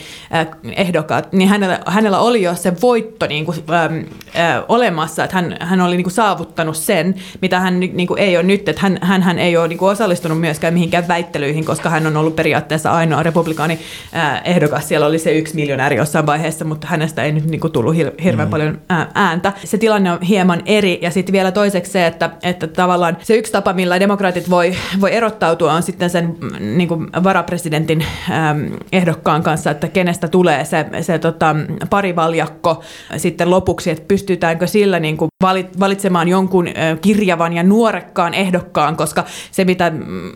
[0.77, 4.05] ehdokkaat, niin hänellä hänellä oli jo se voitto niin kuin, äm,
[4.37, 8.37] ä, olemassa, että hän, hän oli niin kuin, saavuttanut sen, mitä hän niin kuin, ei
[8.37, 11.91] ole nyt, että hän, hän, hän ei ole niin kuin, osallistunut myöskään mihinkään väittelyihin, koska
[11.91, 13.79] hän on ollut periaatteessa ainoa republikaani
[14.15, 14.89] ä, ehdokas.
[14.89, 18.23] Siellä oli se yksi miljonääri jossain vaiheessa, mutta hänestä ei nyt niin kuin, tullut hir-
[18.23, 18.51] hirveän mm.
[18.51, 19.53] paljon ä, ääntä.
[19.65, 23.53] Se tilanne on hieman eri, ja sitten vielä toiseksi se, että, että tavallaan se yksi
[23.53, 28.05] tapa, millä demokraatit voi, voi erottautua, on sitten sen niin kuin, varapresidentin
[28.51, 31.57] äm, ehdokkaan kanssa, että kenestä tulee se, se tota,
[31.91, 32.83] parivaljakko
[33.17, 35.29] sitten lopuksi, että pystytäänkö sillä niin kuin
[35.81, 36.69] valitsemaan jonkun
[37.01, 40.33] kirjavan ja nuorekkaan ehdokkaan, koska se mitä mm,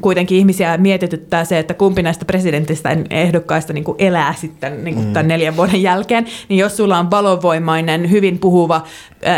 [0.00, 5.12] kuitenkin ihmisiä mietityttää se, että kumpi näistä presidentistä ehdokkaista niin kuin elää sitten niin kuin
[5.12, 5.28] tämän mm.
[5.28, 8.82] neljän vuoden jälkeen, niin jos sulla on valovoimainen, hyvin puhuva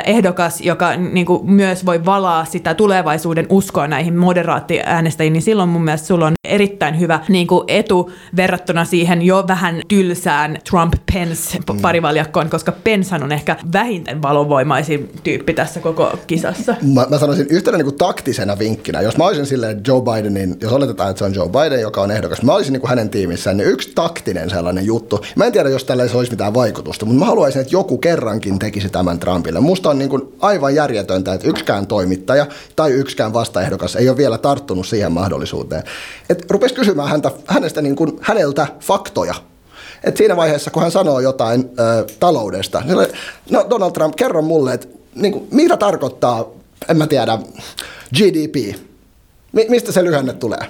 [0.07, 5.85] ehdokas, joka niin kuin myös voi valaa sitä tulevaisuuden uskoa näihin moderaattiäänestäjiin, niin silloin mun
[5.85, 12.73] mielestä sulla on erittäin hyvä niin kuin etu verrattuna siihen jo vähän tylsään Trump-Pence-parivaljakkoon, koska
[12.73, 16.75] Pence on ehkä vähintään valovoimaisin tyyppi tässä koko kisassa.
[16.95, 20.73] Mä, mä sanoisin yhtenä niin kuin taktisena vinkkinä, jos mä olisin silleen Joe Bidenin, jos
[20.73, 23.57] oletetaan, että se on Joe Biden, joka on ehdokas, mä olisin niin kuin hänen tiimissään,
[23.57, 25.25] niin yksi taktinen sellainen juttu.
[25.37, 28.59] Mä en tiedä, jos tällä ei olisi mitään vaikutusta, mutta mä haluaisin, että joku kerrankin
[28.59, 29.61] tekisi tämän Trumpille.
[29.61, 34.39] Musta on niin kuin aivan järjetöntä, että yksikään toimittaja tai yksikään vastaehdokas ei ole vielä
[34.39, 35.83] tarttunut siihen mahdollisuuteen.
[36.31, 39.35] Et rupesi kysymään häntä, hänestä niin kuin, häneltä faktoja.
[40.05, 42.99] Et siinä vaiheessa, kun hän sanoo jotain ö, taloudesta, niin
[43.51, 46.45] no Donald Trump, kerro mulle, että niin kuin, mitä tarkoittaa,
[46.89, 47.39] en mä tiedä,
[48.15, 48.77] GDP.
[49.57, 50.67] Mi- mistä se lyhenne tulee?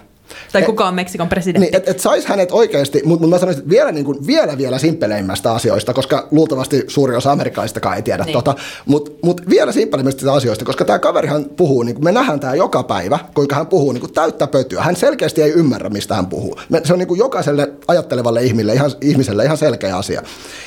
[0.53, 1.71] Tai kuka on Meksikon presidentti.
[1.71, 4.59] Niin, että et sais hänet oikeasti, mutta mut mä sanoisin, että vielä, niin kuin, vielä
[4.59, 8.33] vielä simppeleimmistä asioista, koska luultavasti suuri osa amerikkalaisistakaan ei tiedä niin.
[8.33, 8.55] tota,
[8.87, 12.83] mutta mut vielä simppeleimmistä asioista, koska tämä kaverihan puhuu, niin kuin me nähdään tämä joka
[12.83, 14.83] päivä, kuinka hän puhuu niin kuin täyttä pötyä.
[14.83, 16.61] Hän selkeästi ei ymmärrä, mistä hän puhuu.
[16.69, 20.23] Me, se on niin kuin jokaiselle ajattelevalle ihmille, ihan, ihmiselle ihan selkeä asia.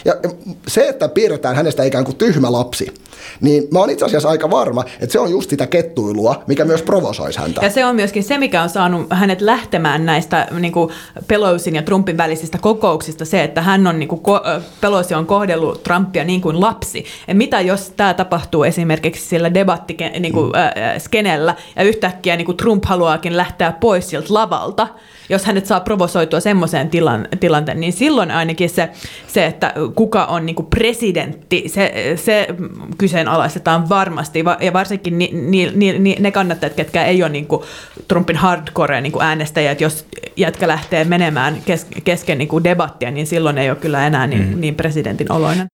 [0.05, 0.29] Ja, ja
[0.67, 2.93] se, että piirretään hänestä ikään kuin tyhmä lapsi,
[3.41, 6.81] niin mä oon itse asiassa aika varma, että se on just sitä kettuilua, mikä myös
[6.81, 7.61] provosoisi häntä.
[7.63, 10.91] Ja se on myöskin se, mikä on saanut hänet lähtemään näistä niin kuin
[11.27, 14.21] Pelosin ja Trumpin välisistä kokouksista, se, että hän on, niin kuin,
[14.81, 17.05] Pelosi on kohdellut Trumpia niin kuin lapsi.
[17.27, 22.45] Ja mitä jos tämä tapahtuu esimerkiksi sillä debattiskenellä niin kuin, äh, skenellä, ja yhtäkkiä niin
[22.45, 24.88] kuin Trump haluaakin lähteä pois sieltä lavalta,
[25.29, 28.89] jos hänet saa provosoitua semmoiseen tilan, tilanteen, niin silloin ainakin se,
[29.27, 32.47] se että kuka on niin kuin presidentti, se, se
[32.97, 37.62] kyseenalaistetaan varmasti, ja varsinkin ni, ni, ni, ni, ne kannattajat, ketkä ei ole niin kuin
[38.07, 40.06] Trumpin hardcore niin kuin äänestäjä, että jos
[40.38, 44.49] jätkä lähtee menemään kes, kesken niin kuin debattia, niin silloin ei ole kyllä enää niin,
[44.49, 44.62] mm.
[44.62, 45.67] niin presidentin oloinen.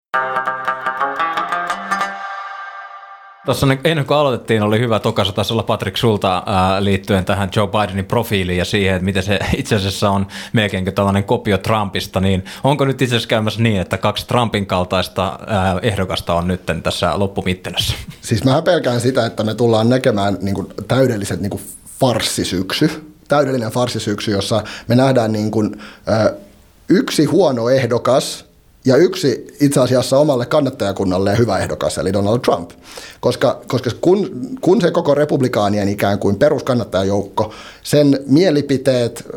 [3.45, 7.69] Tuossa ennen kuin aloitettiin, oli hyvä tokassa taisi olla Patrick Sulta ää, liittyen tähän Joe
[7.69, 12.45] Bidenin profiiliin ja siihen, että miten se itse asiassa on melkein tällainen kopio Trumpista, niin
[12.65, 17.19] onko nyt itse asiassa käymässä niin, että kaksi Trumpin kaltaista ää, ehdokasta on nyt tässä
[17.19, 17.95] loppumittelössä?
[18.21, 21.63] Siis mä pelkään sitä, että me tullaan näkemään niin kuin, täydelliset niin kuin
[22.01, 26.33] farssisyksy, täydellinen farssisyksy, jossa me nähdään niin kuin, ää,
[26.89, 28.45] yksi huono ehdokas–
[28.85, 32.71] ja yksi itse asiassa omalle kannattajakunnalle hyvä ehdokas, eli Donald Trump.
[33.21, 39.29] Koska, koska kun, kun se koko republikaanien ikään kuin peruskannattajajoukko, sen mielipiteet,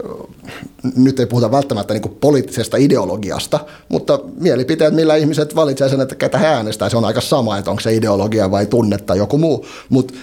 [0.95, 6.38] nyt ei puhuta välttämättä niin poliittisesta ideologiasta, mutta mielipiteet, millä ihmiset valitsevat sen, että ketä
[6.38, 9.65] he äänestää, se on aika sama, että onko se ideologia vai tunne tai joku muu.
[9.89, 10.13] Mutta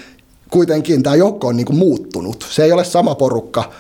[0.55, 2.47] kuitenkin tämä joukko on niin kuin muuttunut.
[2.51, 3.73] Se ei ole sama porukka,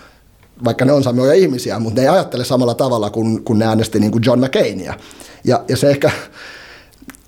[0.64, 4.00] vaikka ne on samoja ihmisiä, mutta ne ei ajattele samalla tavalla kuin kun ne äänesti
[4.00, 4.94] niin kuin John McCainia.
[5.44, 6.10] Ja, ja se ehkä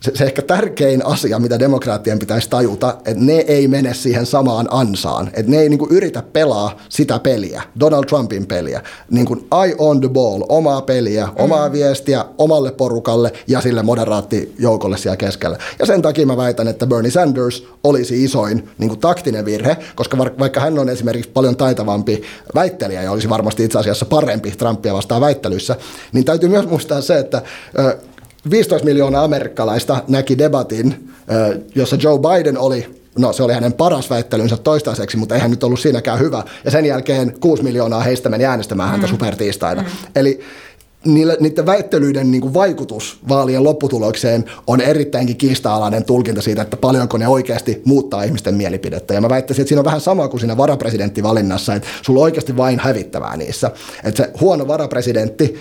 [0.07, 4.69] se, se ehkä tärkein asia, mitä demokraattien pitäisi tajuta, että ne ei mene siihen samaan
[4.71, 5.31] ansaan.
[5.35, 8.83] Että ne ei niin kuin yritä pelaa sitä peliä, Donald Trumpin peliä.
[9.11, 11.73] Niin kuin eye on the ball, omaa peliä, omaa mm.
[11.73, 15.59] viestiä omalle porukalle ja sille moderaattijoukolle siellä keskellä.
[15.79, 20.19] Ja sen takia mä väitän, että Bernie Sanders olisi isoin niin kuin taktinen virhe, koska
[20.19, 22.23] vaikka hän on esimerkiksi paljon taitavampi
[22.55, 25.77] väittelijä ja olisi varmasti itse asiassa parempi Trumpia vastaan väittelyissä,
[26.13, 27.43] niin täytyy myös muistaa se, että
[28.51, 31.09] 15 miljoonaa amerikkalaista näki debatin,
[31.75, 35.81] jossa Joe Biden oli No se oli hänen paras väittelynsä toistaiseksi, mutta eihän nyt ollut
[35.81, 36.43] siinäkään hyvä.
[36.65, 39.11] Ja sen jälkeen 6 miljoonaa heistä meni äänestämään häntä mm.
[39.11, 39.83] supertiistaina.
[39.83, 39.89] Mm.
[40.17, 40.41] Eli
[41.07, 47.29] niiden väittelyiden niin kuin vaikutus vaalien lopputulokseen on erittäinkin kiista-alainen tulkinta siitä, että paljonko ne
[47.29, 49.15] oikeasti muuttaa ihmisten mielipidettä.
[49.15, 52.57] Ja mä väittäisin, että siinä on vähän sama kuin siinä varapresidenttivalinnassa, että sulla on oikeasti
[52.57, 53.71] vain hävittävää niissä.
[54.05, 55.59] Että se huono varapresidentti,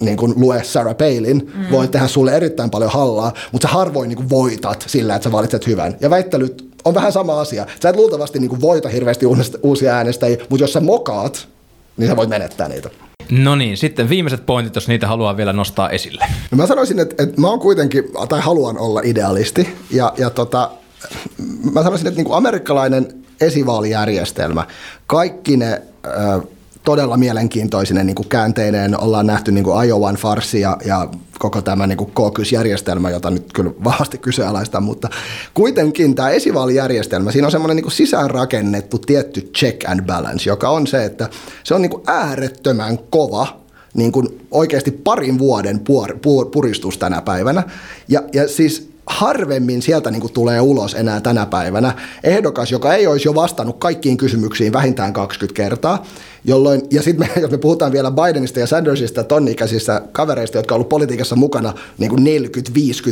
[0.00, 1.70] niin kuin lue Sarah Palin, mm.
[1.70, 5.32] voi tehdä sulle erittäin paljon hallaa, mutta sä harvoin niin kuin voitat sillä, että sä
[5.32, 5.96] valitset hyvän.
[6.00, 7.66] Ja väittelyt on vähän sama asia.
[7.82, 9.26] Sä et luultavasti niin kuin voita hirveästi
[9.62, 11.48] uusia äänestäjiä, mutta jos sä mokaat,
[11.98, 12.90] niin sä voit menettää niitä.
[13.30, 16.24] No niin, sitten viimeiset pointit, jos niitä haluaa vielä nostaa esille.
[16.50, 20.70] No mä sanoisin, että, että mä oon kuitenkin, tai haluan olla idealisti, ja, ja tota,
[21.72, 24.66] mä sanoisin, että niin kuin amerikkalainen esivaalijärjestelmä,
[25.06, 25.82] kaikki ne...
[26.06, 26.40] Ö,
[26.88, 29.00] todella mielenkiintoisinen niin kuin käänteineen.
[29.00, 32.12] Ollaan nähty niin kuin Iowan farsi ja, ja koko tämä niin kuin
[32.52, 35.08] järjestelmä jota nyt kyllä vahvasti kyseenalaistan, mutta
[35.54, 41.04] kuitenkin tämä esivaalijärjestelmä, siinä on semmoinen niin sisäänrakennettu tietty check and balance, joka on se,
[41.04, 41.28] että
[41.64, 43.60] se on niin kuin äärettömän kova
[43.94, 47.62] niin kuin oikeasti parin vuoden puor, puor, puristus tänä päivänä.
[48.08, 51.92] Ja, ja siis harvemmin sieltä niin kuin tulee ulos enää tänä päivänä.
[52.24, 56.06] Ehdokas, joka ei olisi jo vastannut kaikkiin kysymyksiin vähintään 20 kertaa,
[56.44, 60.80] jolloin, ja sitten me, jos me puhutaan vielä Bidenista ja Sandersista, tonnikäisistä kavereista, jotka ovat
[60.80, 62.26] olleet politiikassa mukana niin kuin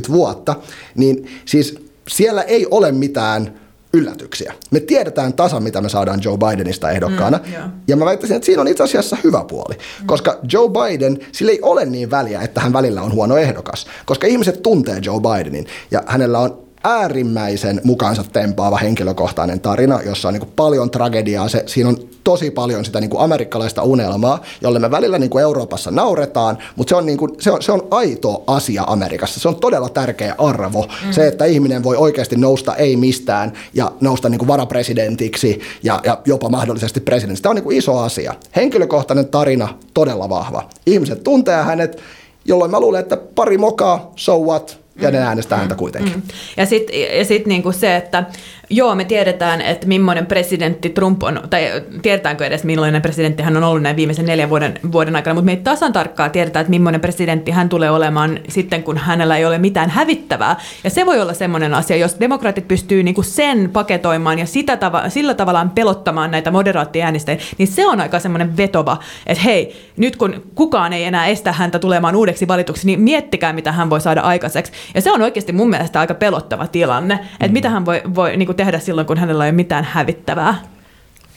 [0.09, 0.57] 40-50 vuotta,
[0.95, 1.75] niin siis
[2.09, 3.66] siellä ei ole mitään
[3.97, 4.53] yllätyksiä.
[4.71, 7.39] Me tiedetään tasan, mitä me saadaan Joe Bidenista ehdokkaana.
[7.47, 7.71] Mm, yeah.
[7.89, 9.75] Ja mä väittäisin, että siinä on itse asiassa hyvä puoli.
[9.75, 10.07] Mm.
[10.07, 13.87] Koska Joe Biden, sillä ei ole niin väliä, että hän välillä on huono ehdokas.
[14.07, 20.35] Koska ihmiset tuntee Joe Bidenin ja hänellä on äärimmäisen mukaansa tempaava henkilökohtainen tarina, jossa on
[20.35, 21.49] niin paljon tragediaa.
[21.49, 25.43] Se, siinä on tosi paljon sitä niin kuin amerikkalaista unelmaa, jolle me välillä niin kuin
[25.43, 29.41] Euroopassa nauretaan, mutta se on, niin kuin, se, on, se on aito asia Amerikassa.
[29.41, 30.83] Se on todella tärkeä arvo.
[30.83, 31.13] Mm.
[31.13, 36.19] Se, että ihminen voi oikeasti nousta ei mistään ja nousta niin kuin varapresidentiksi ja, ja
[36.25, 37.43] jopa mahdollisesti presidentiksi.
[37.43, 38.35] Tämä on niin kuin iso asia.
[38.57, 40.69] Henkilökohtainen tarina, todella vahva.
[40.87, 41.99] Ihmiset tuntee hänet,
[42.45, 46.15] jolloin mä luulen, että pari mokaa, so what, ja ne äänestää häntä kuitenkin.
[46.15, 46.23] Mm.
[46.57, 48.25] Ja sitten ja sit niinku se, että
[48.71, 53.65] joo, me tiedetään, että millainen presidentti Trump on, tai tiedetäänkö edes millainen presidentti hän on
[53.65, 57.01] ollut näin viimeisen neljän vuoden, vuoden aikana, mutta me ei tasan tarkkaan tiedetä, että millainen
[57.01, 60.57] presidentti hän tulee olemaan sitten, kun hänellä ei ole mitään hävittävää.
[60.85, 65.09] Ja se voi olla semmoinen asia, jos demokraatit pystyy niinku sen paketoimaan ja sitä tava,
[65.09, 70.43] sillä tavallaan pelottamaan näitä moderaattiäänestäjiä, niin se on aika semmoinen vetova, että hei, nyt kun
[70.55, 74.73] kukaan ei enää estä häntä tulemaan uudeksi valituksi, niin miettikää, mitä hän voi saada aikaiseksi.
[74.95, 77.53] Ja se on oikeasti mun mielestä aika pelottava tilanne, että mm.
[77.53, 80.63] mitä hän voi, voi niin kuin tehdä silloin, kun hänellä ei ole mitään hävittävää.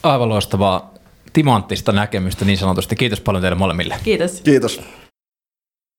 [0.03, 0.93] Aivan loistavaa
[1.33, 2.95] timanttista näkemystä niin sanotusti.
[2.95, 3.95] Kiitos paljon teille molemmille.
[4.03, 4.41] Kiitos.
[4.41, 4.81] Kiitos.